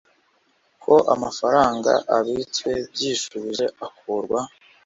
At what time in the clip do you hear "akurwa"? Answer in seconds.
3.85-4.39